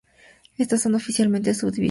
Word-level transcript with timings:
Estas 0.57 0.81
son 0.81 0.95
oficialmente 0.95 1.53
subdivisiones 1.53 1.61
de 1.61 1.61
las 1.61 1.61
provincias. 1.61 1.79